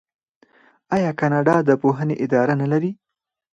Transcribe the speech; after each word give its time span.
آیا 0.95 1.11
کاناډا 1.19 1.55
د 1.63 1.69
پوهنې 1.81 2.15
اداره 2.25 2.53
نلري؟ 2.61 2.91